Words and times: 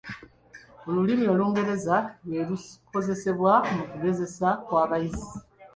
Olulimi 0.87 1.25
Olungereza 1.33 1.97
lwerukozesebwa 2.25 3.53
mu 3.75 3.83
kugezesebwa 3.91 4.49
kw'abayizi. 4.65 5.33